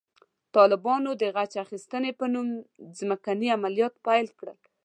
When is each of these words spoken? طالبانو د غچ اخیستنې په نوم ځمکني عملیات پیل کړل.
طالبانو 0.55 1.09
د 1.21 1.23
غچ 1.35 1.53
اخیستنې 1.65 2.11
په 2.19 2.25
نوم 2.33 2.47
ځمکني 2.99 3.47
عملیات 3.57 3.93
پیل 4.05 4.27
کړل. 4.39 4.57